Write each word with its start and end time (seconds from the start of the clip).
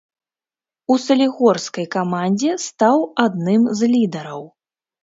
У 0.93 0.97
салігорскай 1.03 1.85
камандзе 1.99 2.51
стаў 2.67 2.97
адным 3.27 3.73
з 3.81 3.93
лідараў. 3.95 4.41